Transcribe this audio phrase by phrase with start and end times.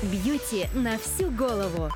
[0.00, 1.90] Бьюти на всю голову.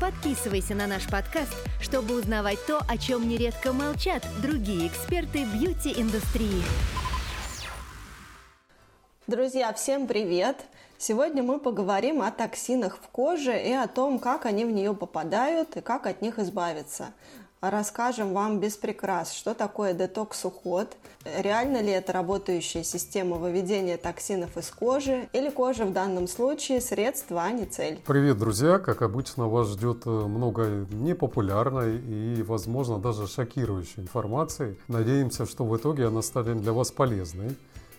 [0.00, 6.62] Подписывайся на наш подкаст, чтобы узнавать то, о чем нередко молчат другие эксперты бьюти-индустрии.
[9.26, 10.66] Друзья, всем привет!
[10.98, 15.76] Сегодня мы поговорим о токсинах в коже и о том, как они в нее попадают
[15.76, 17.12] и как от них избавиться
[17.60, 24.70] расскажем вам без прикрас, что такое детокс-уход, реально ли это работающая система выведения токсинов из
[24.70, 28.00] кожи, или кожа в данном случае средство, а не цель.
[28.06, 28.78] Привет, друзья!
[28.78, 34.76] Как обычно, вас ждет э, много непопулярной и, возможно, даже шокирующей информации.
[34.88, 37.56] Надеемся, что в итоге она станет для вас полезной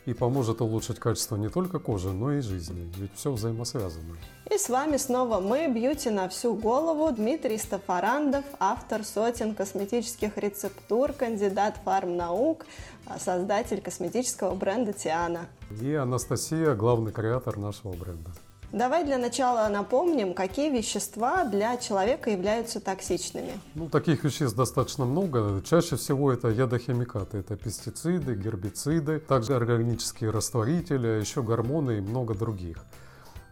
[0.10, 2.92] и поможет улучшить качество не только кожи, но и жизни.
[2.98, 4.18] Ведь все взаимосвязано.
[4.50, 11.14] И с вами снова мы, Бьюти на всю голову, Дмитрий Стафарандов, автор сотен косметических рецептур,
[11.14, 12.66] кандидат фармнаук,
[13.06, 15.48] а, создатель косметического бренда Тиана.
[15.80, 18.32] И Анастасия, главный креатор нашего бренда.
[18.72, 23.52] Давай для начала напомним, какие вещества для человека являются токсичными.
[23.74, 25.64] Ну, таких веществ достаточно много.
[25.68, 27.40] Чаще всего это ядохимикаты.
[27.40, 32.86] Это пестициды, гербициды, также органические растворители, а еще гормоны и много других.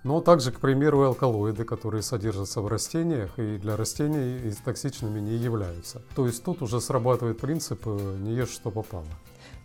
[0.04, 6.04] Но также, к примеру, алкалоиды, которые содержатся в растениях и для растений токсичными не являются.
[6.16, 9.08] То есть тут уже срабатывает принцип «не ешь, что попало».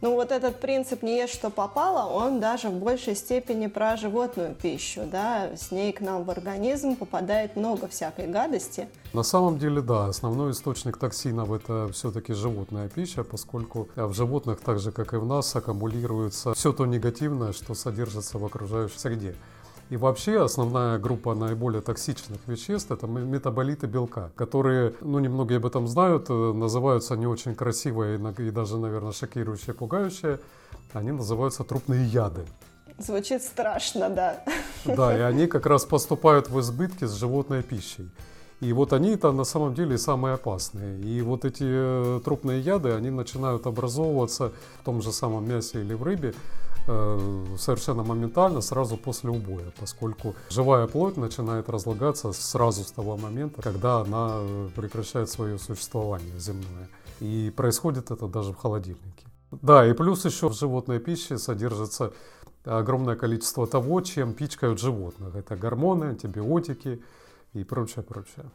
[0.03, 4.53] Ну вот этот принцип «не ешь, что попало», он даже в большей степени про животную
[4.53, 8.89] пищу, да, с ней к нам в организм попадает много всякой гадости.
[9.13, 14.81] На самом деле, да, основной источник токсинов это все-таки животная пища, поскольку в животных, так
[14.81, 19.37] же как и в нас, аккумулируется все то негативное, что содержится в окружающей среде.
[19.93, 25.87] И вообще основная группа наиболее токсичных веществ– это метаболиты белка, которые, ну, немногие об этом
[25.87, 30.41] знают, называются не очень красивые и даже, наверное, шокирующие, пугающие.
[30.95, 32.47] Они называются трупные яды.
[32.97, 34.43] Звучит страшно, да.
[34.87, 38.09] Да, и они как раз поступают в избытке с животной пищей.
[38.61, 41.01] И вот они-то на самом деле самые опасные.
[41.03, 45.93] И вот эти э, трупные яды, они начинают образовываться в том же самом мясе или
[45.93, 46.33] в рыбе
[46.87, 54.01] совершенно моментально, сразу после убоя, поскольку живая плоть начинает разлагаться сразу с того момента, когда
[54.01, 56.89] она э, прекращает свое существование земное.
[57.21, 59.27] И происходит это даже в холодильнике.
[59.51, 62.13] Да, и плюс еще в животной пище содержится
[62.65, 65.35] огромное количество того, чем пичкают животных.
[65.35, 67.03] Это гормоны, антибиотики
[67.53, 68.47] и прочее, прочее.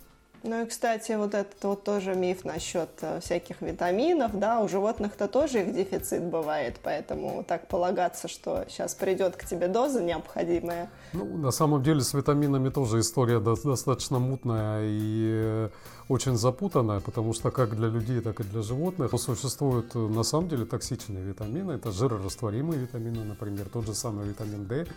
[0.48, 5.28] Ну и, кстати, вот этот вот тоже миф насчет э, всяких витаминов, да, у животных-то
[5.28, 10.90] тоже их дефицит бывает, поэтому так полагаться, что сейчас придет к тебе доза необходимая.
[11.12, 15.70] Ну, на самом деле с витаминами тоже история достаточно мутная и э,
[16.08, 20.48] очень запутанная, потому что как для людей, так и для животных существуют э, на самом
[20.48, 24.88] деле токсичные витамины, это жирорастворимые витамины, например, тот же самый витамин D,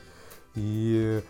[0.55, 1.23] и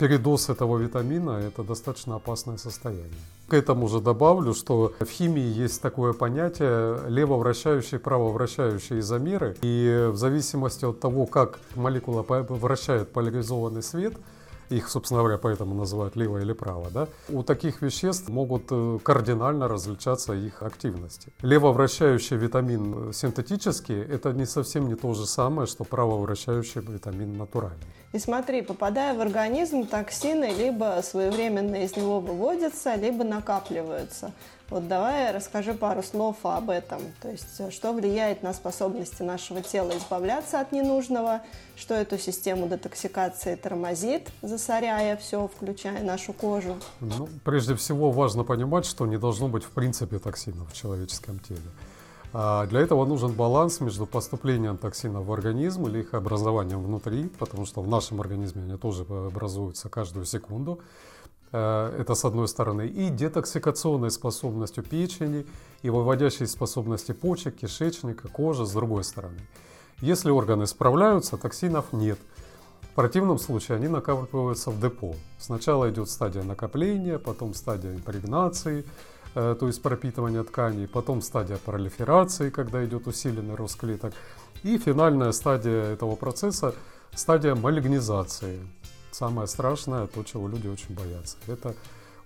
[0.00, 3.20] передоз этого витамина– это достаточно опасное состояние.
[3.48, 9.56] К этому же добавлю, что в химии есть такое понятие левовращающие, правовращающие изомеры.
[9.60, 14.14] И в зависимости от того, как молекула вращает поляризованный свет–
[14.70, 19.66] их, собственно говоря, поэтому называют лево или право, да, у таких веществ могут э, кардинально
[19.66, 21.32] различаться их активности.
[21.42, 27.84] Левовращающий витамин синтетический– это не совсем не то же самое, что правовращающий витамин натуральный.
[28.12, 34.32] И смотри, попадая в организм, токсины либо своевременно из него выводятся, либо накапливаются.
[34.68, 37.00] Вот давай расскажи пару слов об этом.
[37.20, 41.42] То есть, что влияет на способности нашего тела избавляться от ненужного,
[41.76, 46.76] что эту систему детоксикации тормозит, засоряя все, включая нашу кожу.
[47.00, 51.60] Ну, прежде всего, важно понимать, что не должно быть в принципе токсинов в человеческом теле.
[52.32, 57.66] А для этого нужен баланс между поступлением токсинов в организм или их образованием внутри, потому
[57.66, 60.78] что в нашем организме они тоже образуются каждую секунду.
[61.52, 65.44] Э, это с одной стороны, и детоксикационной способностью печени
[65.82, 69.40] и выводящей способности почек, кишечника, кожи с другой стороны.
[70.00, 72.18] Если органы справляются, токсинов нет.
[72.82, 75.14] В противном случае они накапливаются в депо.
[75.38, 78.84] Сначала идет стадия накопления, потом стадия импрегнации,
[79.34, 84.12] то есть пропитывания тканей, потом стадия пролиферации, когда идет усиленный рост клеток,
[84.62, 86.74] и финальная стадия этого процесса–
[87.14, 88.60] стадия малигнизации,
[89.12, 91.74] Самое страшное, то, чего люди очень боятся, это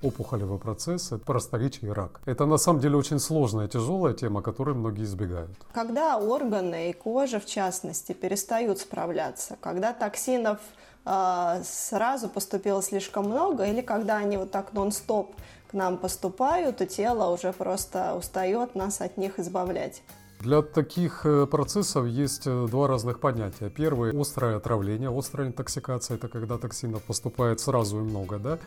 [0.04, 2.20] опухолевый процесс, это просторечие и рак.
[2.26, 5.50] Это на самом деле очень сложная, тяжелая тема, которой многие избегают.
[5.72, 10.58] Когда органы и кожа, в частности, перестают справляться, когда токсинов
[11.04, 15.34] э, сразу поступило слишком много, или когда они вот так нон-стоп
[15.70, 20.02] к нам поступают, и тело уже просто устает нас от них избавлять.
[20.40, 23.70] Для таких э, процессов есть э, два разных понятия.
[23.70, 28.58] Первое– острое отравление, острая интоксикация– это когда токсинов поступает сразу и много, да?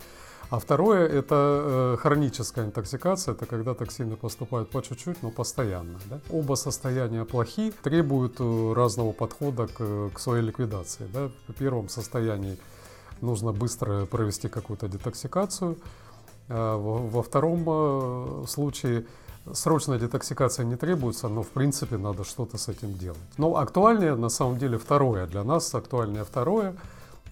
[0.50, 6.00] А второе– это э, хроническая интоксикация, это когда токсины поступают по чуть-чуть, но постоянно.
[6.10, 6.20] Да?
[6.30, 11.08] Оба состояния плохи, требуют разного подхода к, к своей ликвидации.
[11.14, 11.30] Да?
[11.48, 12.58] В первом состоянии
[13.20, 15.78] нужно быстро провести какую-то детоксикацию,
[16.48, 19.06] а во, втором случае
[19.54, 23.20] Срочная детоксикация не требуется, но в принципе надо что-то с этим делать.
[23.38, 25.26] Но актуальнее на самом деле второе.
[25.28, 26.76] Для нас актуальнее второе,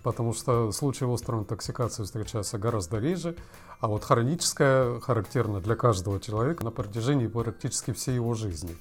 [0.06, 3.36] потому что случаи острой интоксикации встречаются гораздо реже,
[3.80, 8.76] а вот хроническая характерна для каждого человека на протяжении практически всей его жизни.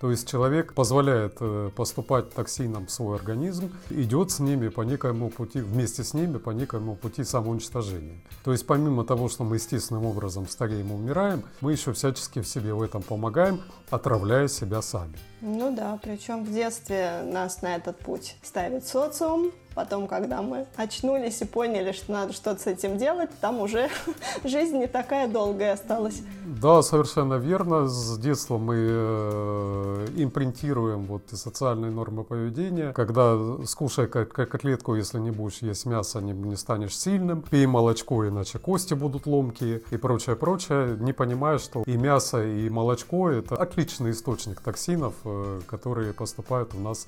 [0.00, 5.30] То есть человек позволяет э, поступать токсинам в свой организм, идет с ними по некоему
[5.30, 8.20] пути, вместе с ними по некоему пути самоуничтожения.
[8.44, 12.46] То есть помимо того, что мы естественным образом стареем и умираем, мы еще всячески в
[12.46, 13.60] себе в этом помогаем,
[13.90, 15.14] отравляя себя сами.
[15.40, 21.40] Ну да, причем в детстве нас на этот путь ставит социум, Потом, когда мы очнулись
[21.40, 23.88] и поняли, что надо что-то с этим делать, там уже
[24.44, 26.20] жизнь не такая долгая осталась.
[26.60, 27.86] Да, совершенно верно.
[27.86, 32.92] С детства мы э, импринтируем вот социальные нормы поведения.
[32.92, 37.42] Когда скушай котлетку, если не будешь есть мясо, не, не станешь сильным.
[37.42, 40.96] Пей молочко, иначе кости будут ломкие и прочее, прочее.
[40.98, 46.80] Не понимая, что и мясо, и молочко– это отличный источник токсинов, э, которые поступают у
[46.80, 47.06] нас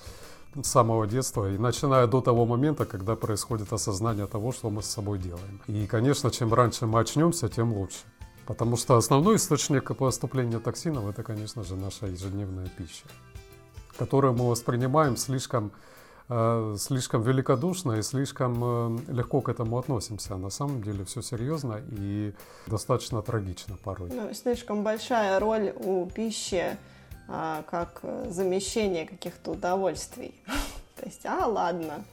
[0.55, 4.87] с самого детства и начиная до того момента, когда происходит осознание того, что мы с
[4.87, 5.61] собой делаем.
[5.67, 8.00] И, конечно, чем раньше мы очнемся, тем лучше.
[8.47, 13.05] Потому что основной источник поступления токсинов это, конечно же, наша ежедневная пища,
[13.97, 15.70] которую мы воспринимаем слишком,
[16.29, 20.35] э, слишком великодушно и слишком э, легко к этому относимся.
[20.35, 22.35] А на самом деле все серьезно и
[22.67, 24.11] достаточно трагично порой.
[24.12, 26.76] Ну, слишком большая роль у пищи
[27.70, 30.34] как э, замещение каких-то удовольствий.
[30.96, 32.04] То есть, а, ладно,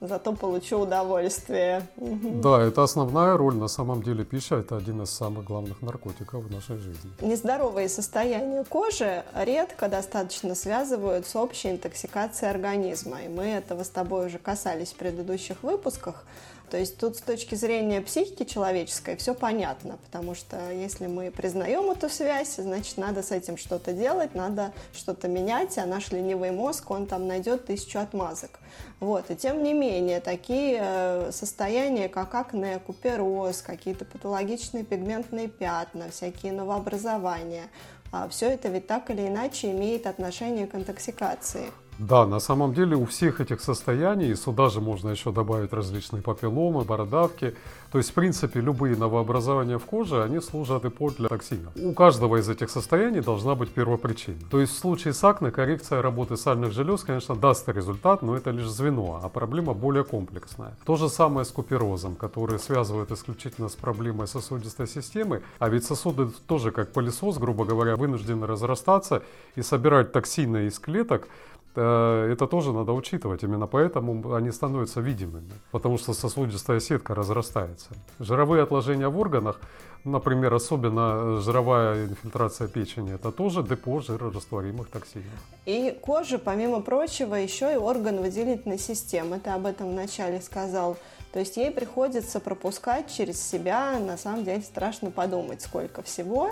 [0.00, 1.86] зато получу удовольствие.
[1.96, 3.54] Да, это основная роль.
[3.56, 7.10] На самом деле пища– это один из самых главных наркотиков в нашей жизни.
[7.20, 13.22] Нездоровые состояния кожи редко достаточно связывают с общей интоксикацией организма.
[13.22, 16.24] И мы этого с тобой уже касались в предыдущих выпусках.
[16.70, 21.90] То есть тут с точки зрения психики человеческой все понятно, потому что если мы признаем
[21.90, 26.90] эту связь, значит надо с этим что-то делать, надо что-то менять, а наш ленивый мозг,
[26.90, 28.60] он там найдет тысячу отмазок.
[29.00, 29.30] Вот.
[29.30, 36.52] И тем не менее, такие э, состояния, как акне, купероз, какие-то патологичные пигментные пятна, всякие
[36.52, 37.64] новообразования,
[38.12, 41.72] а все это ведь так или иначе имеет отношение к интоксикации.
[42.00, 46.82] Да, на самом деле у всех этих состояний, сюда же можно еще добавить различные папилломы,
[46.82, 47.54] бородавки.
[47.92, 51.74] То есть, в принципе, любые новообразования в коже, они служат депо для токсинов.
[51.76, 54.38] У каждого из этих состояний должна быть первопричина.
[54.50, 58.50] То есть, в случае с акне коррекция работы сальных желез, конечно, даст результат, но это
[58.50, 60.72] лишь звено, а проблема более комплексная.
[60.86, 66.30] То же самое с куперозом, который связывает исключительно с проблемой сосудистой системы, а ведь сосуды
[66.46, 69.22] тоже как пылесос, грубо говоря, вынуждены разрастаться
[69.54, 71.28] и собирать токсины из клеток,
[71.74, 73.42] это тоже надо учитывать.
[73.42, 77.90] Именно поэтому они становятся видимыми, потому что сосудистая сетка разрастается.
[78.18, 79.60] Жировые отложения в органах,
[80.04, 85.26] например, особенно жировая инфильтрация печени, это тоже депо жирорастворимых токсинов.
[85.66, 89.38] И кожа, помимо прочего, еще и орган выделительной системы.
[89.38, 90.96] Ты об этом вначале сказал.
[91.32, 96.50] То есть ей приходится пропускать через себя, на самом деле страшно подумать, сколько всего.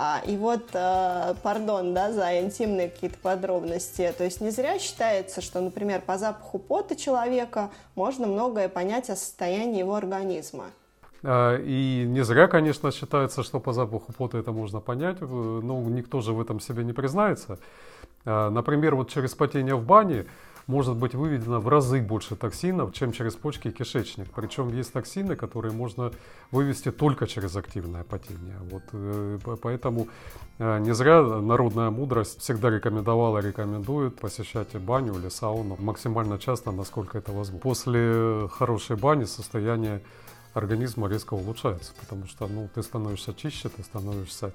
[0.00, 4.14] А, и вот, э, пардон, да, за интимные какие-то подробности.
[4.16, 9.16] То есть не зря считается, что, например, по запаху пота человека можно многое понять о
[9.16, 10.66] состоянии его организма.
[11.24, 16.20] А, и не зря, конечно, считается, что по запаху пота это можно понять, но никто
[16.20, 17.58] же в этом себе не признается.
[18.24, 20.26] А, например, вот через потение в бане
[20.68, 24.28] может быть выведено в разы больше токсинов, чем через почки и кишечник.
[24.34, 26.12] Причем есть токсины, которые можно
[26.50, 28.58] вывести только через активное потение.
[28.70, 30.08] Вот, э, поэтому
[30.58, 37.16] э, не зря народная мудрость всегда рекомендовала, рекомендует посещать баню или сауну максимально часто, насколько
[37.16, 37.60] это возможно.
[37.60, 40.02] После хорошей бани состояние
[40.52, 44.52] организма резко улучшается, потому что ну, ты становишься чище, ты становишься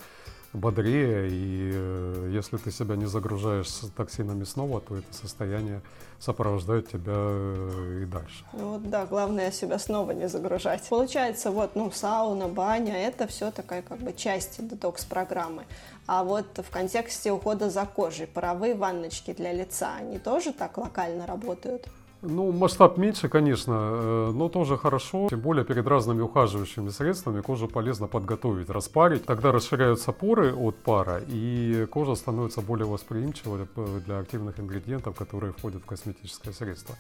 [0.54, 5.82] бодрее, и э, если ты себя не загружаешь с токсинами снова, то это состояние
[6.20, 8.46] сопровождает тебя э, и дальше.
[8.54, 10.88] Ну вот да, главное себя снова не загружать.
[10.90, 15.64] Получается, вот, ну, сауна, баня, это все такая как бы часть детокс-программы.
[16.06, 21.26] А вот в контексте ухода за кожей, паровые ванночки для лица, они тоже так локально
[21.26, 21.88] работают?
[22.26, 25.28] Ну, масштаб меньше, конечно, э, но тоже хорошо.
[25.30, 29.26] Тем более перед разными ухаживающими средствами кожу полезно подготовить, распарить.
[29.26, 33.68] Тогда расширяются поры от пара, и кожа становится более восприимчивой
[34.06, 36.96] для активных ингредиентов, которые входят в косметическое средство.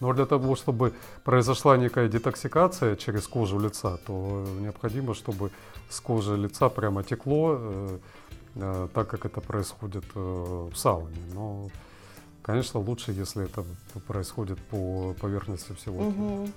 [0.00, 0.92] Но для того, чтобы
[1.24, 5.50] произошла некая детоксикация через кожу лица, то необходимо, чтобы
[5.88, 7.98] с кожи лица прямо текло, э,
[8.56, 11.16] э, так как это происходит в сауне.
[11.32, 11.70] Но
[12.48, 13.62] Конечно, лучше, если это
[14.06, 16.02] происходит по поверхности всего.
[16.02, 16.48] Угу.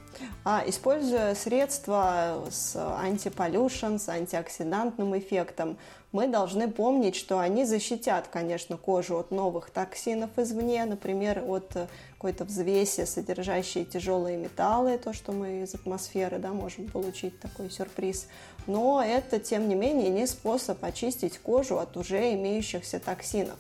[0.45, 5.77] А, используя средства с антиполюшен, с антиоксидантным эффектом,
[6.13, 11.75] мы должны помнить, что они защитят, конечно, кожу от новых токсинов извне, например, от
[12.13, 18.27] какой-то взвеси, содержащей тяжелые металлы, то, что мы из атмосферы да, можем получить такой сюрприз.
[18.65, 23.57] Но это, тем не менее, не способ очистить кожу от уже имеющихся токсинов.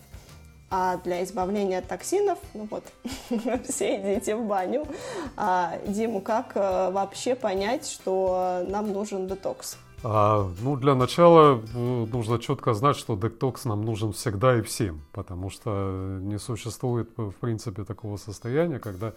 [0.73, 2.85] А для избавления от токсинов, ну вот,
[3.67, 4.87] все идите в баню.
[5.35, 9.77] А, Диму, как э, вообще понять, что нам нужен детокс?
[10.03, 15.01] А, ну, для начала э, нужно четко знать, что детокс нам нужен всегда и всем,
[15.11, 19.11] потому что не существует, в принципе, такого состояния, когда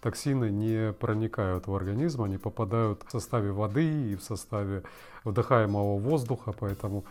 [0.00, 4.84] токсины не проникают в организм, они попадают в составе воды и в составе
[5.24, 7.04] вдыхаемого воздуха, поэтому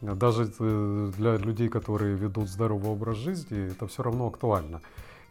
[0.00, 4.80] даже э, для людей, которые ведут здоровый образ жизни, это все равно актуально.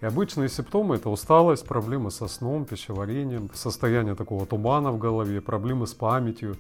[0.01, 5.88] И обычные симптомы– это усталость, проблемы со сном, пищеварением, состояние такого тумана в голове, проблемы
[5.88, 6.55] с памятью.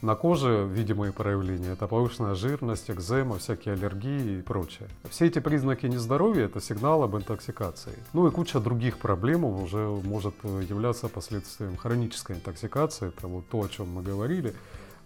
[0.00, 4.88] На коже видимые проявления– это повышенная жирность, экзема, всякие аллергии и прочее.
[5.08, 7.94] Все эти признаки нездоровья– это сигнал об интоксикации.
[8.12, 13.08] Ну и куча других проблем уже может являться последствием хронической интоксикации.
[13.08, 14.54] Это вот то, о чем мы говорили.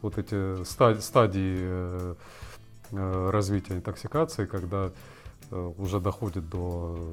[0.03, 2.15] Вот эти стадии э,
[2.91, 4.91] Э, развития интоксикации, когда
[5.51, 7.13] э, уже доходит до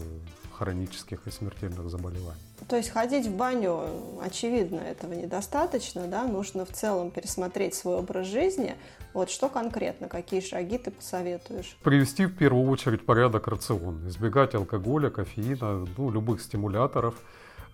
[0.58, 2.40] хронических и смертельных заболеваний.
[2.70, 3.84] То есть ходить в баню,
[4.22, 8.76] очевидно, этого недостаточно, да, нужно в целом пересмотреть свой образ жизни.
[9.14, 11.76] Вот что конкретно, какие шаги ты посоветуешь?
[11.84, 17.16] Привести в первую очередь порядок рацион, избегать алкоголя, кофеина, ну, любых стимуляторов,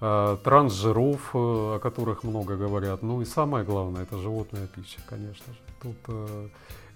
[0.01, 3.03] трансжиров, о которых много говорят.
[3.03, 5.59] Ну и самое главное, это животная пища, конечно же.
[5.81, 6.15] Тут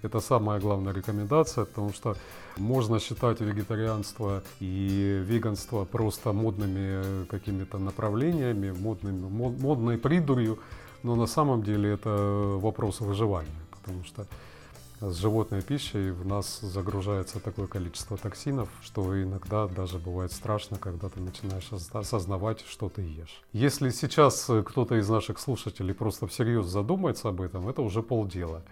[0.02, 2.16] это самая главная рекомендация, потому что
[2.56, 10.58] можно считать вегетарианство и веганство просто модными какими-то направлениями, модными, модной придурью,
[11.02, 12.10] но на самом деле это
[12.60, 14.26] вопрос выживания, потому что
[15.00, 21.08] с животной пищей в нас загружается такое количество токсинов, что иногда даже бывает страшно, когда
[21.08, 23.42] ты начинаешь осознавать, что ты ешь.
[23.52, 28.62] Если сейчас кто-то из наших слушателей просто всерьез задумается об этом, это уже полдела.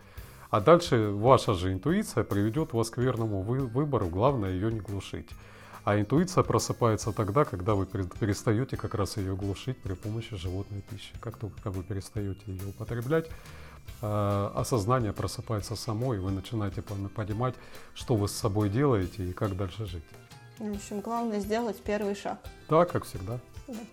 [0.51, 5.29] А дальше ваша же интуиция приведет вас к верному выбору, главное ее не глушить.
[5.85, 11.13] А интуиция просыпается тогда, когда вы перестаете как раз ее глушить при помощи животной пищи.
[11.21, 13.29] Как только вы перестаете ее употреблять,
[14.01, 17.55] осознание просыпается само, и вы начинаете понимать,
[17.95, 20.05] что вы с собой делаете и как дальше жить.
[20.59, 22.39] В общем, главное сделать первый шаг.
[22.69, 23.41] Да, как всегда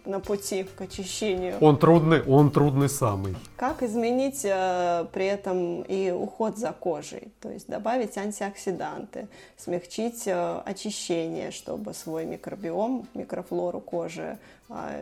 [0.05, 1.57] на пути к очищению.
[1.61, 3.35] Он трудный, он трудный самый.
[3.55, 7.31] Как изменить э, при этом и уход за кожей?
[7.39, 14.37] То есть добавить антиоксиданты, смягчить э, очищение, чтобы свой микробиом, микрофлору кожи э,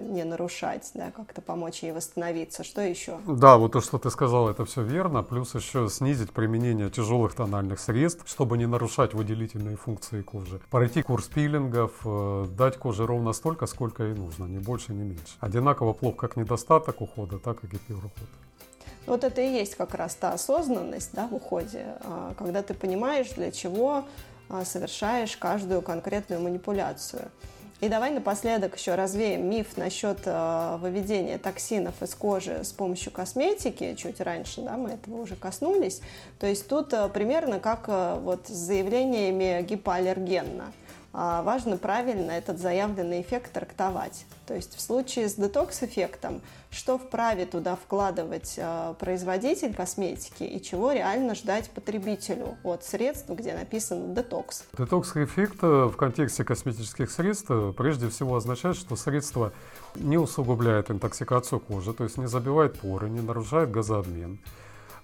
[0.01, 2.63] не нарушать, да, как-то помочь ей восстановиться.
[2.63, 3.19] Что еще?
[3.27, 5.23] Да, вот то, что ты сказал, это все верно.
[5.23, 10.59] Плюс еще снизить применение тяжелых тональных средств, чтобы не нарушать выделительные функции кожи.
[10.69, 15.35] Пройти курс пилингов, э, дать коже ровно столько, сколько ей нужно, ни больше, ни меньше.
[15.39, 18.11] Одинаково плохо как недостаток ухода, так и гиперуход.
[19.05, 23.29] Вот это и есть как раз та осознанность да, в уходе, а, когда ты понимаешь,
[23.29, 24.05] для чего
[24.49, 27.31] а, совершаешь каждую конкретную манипуляцию.
[27.81, 33.95] И давай напоследок еще развеем миф насчет э, выведения токсинов из кожи с помощью косметики.
[33.95, 36.01] Чуть раньше, да, мы этого уже коснулись.
[36.39, 40.74] То есть тут э, примерно как э, вот с заявлениями гипоаллергенно.
[41.21, 44.25] А, важно правильно этот заявленный эффект трактовать.
[44.47, 50.93] То есть в случае с детокс-эффектом, что вправе туда вкладывать а, производитель косметики и чего
[50.93, 54.63] реально ждать потребителю от средств, где написано детокс.
[54.77, 59.51] Детокс-эффект э, в контексте косметических средств э, прежде всего означает, что средство
[59.95, 64.39] не усугубляет интоксикацию кожи, то есть не забивает поры, не нарушает газообмен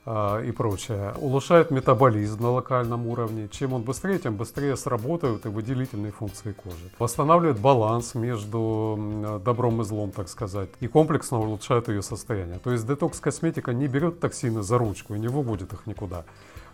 [0.08, 1.14] и прочее.
[1.20, 3.50] Улучшает метаболизм на локальном уровне.
[3.52, 6.92] Чем он быстрее, тем быстрее сработают и выделительные функции кожи.
[7.00, 12.60] Восстанавливает баланс между добром и злом, так сказать, и комплексно улучшает ее состояние.
[12.60, 16.26] То есть детокс-косметика не берет токсины за ручку и не выводит их никуда.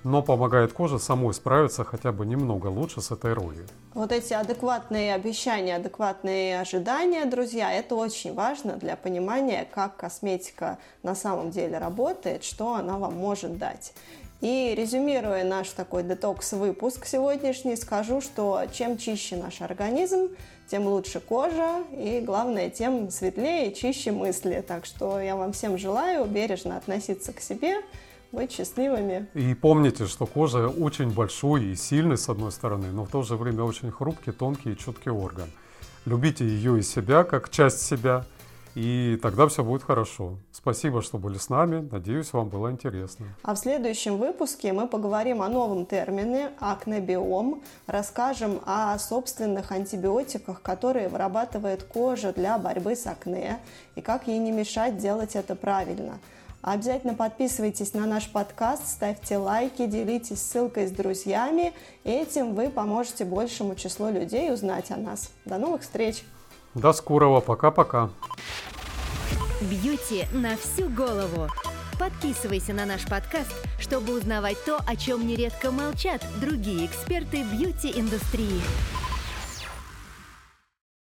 [0.03, 3.65] Но помогает коже самой справиться хотя бы немного лучше с этой ролью.
[3.93, 11.15] Вот эти адекватные обещания, адекватные ожидания, друзья, это очень важно для понимания, как косметика на
[11.15, 13.93] самом деле работает, что она вам может дать.
[14.41, 20.29] И резюмируя наш такой детокс-выпуск сегодняшний, скажу, что чем чище наш организм,
[20.67, 24.63] тем лучше кожа и, главное, тем светлее и чище мысли.
[24.67, 27.75] Так что я вам всем желаю бережно относиться к себе,
[28.31, 29.27] быть счастливыми.
[29.33, 33.35] И помните, что кожа очень большой и сильный с одной стороны, но в то же
[33.35, 35.50] время очень хрупкий, тонкий и чуткий орган.
[36.05, 38.25] Любите ее и себя как часть себя,
[38.73, 40.38] и тогда все будет хорошо.
[40.51, 41.88] Спасибо, что были с нами.
[41.91, 43.27] Надеюсь, вам было интересно.
[43.43, 51.09] А в следующем выпуске мы поговорим о новом термине акнебиом, расскажем о собственных антибиотиках, которые
[51.09, 53.59] вырабатывает кожа для борьбы с акне,
[53.95, 56.19] и как ей не мешать делать это правильно–
[56.62, 61.74] Обязательно подписывайтесь на наш подкаст, ставьте лайки, делитесь ссылкой с друзьями.
[62.03, 65.32] Этим вы поможете большему числу людей узнать о нас.
[65.46, 66.24] До новых встреч!
[66.75, 68.12] До скорого, пока-пока!
[69.62, 71.48] Бьюти на всю голову!
[72.00, 78.62] Подписывайся на наш подкаст, чтобы узнавать то, о чем нередко молчат другие эксперты бьюти-индустрии.